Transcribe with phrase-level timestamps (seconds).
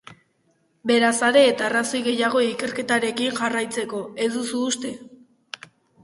[0.91, 4.95] Beraz, are eta arrazoi gehiago ikerketarekin jarraitzeko, ez duzu uste?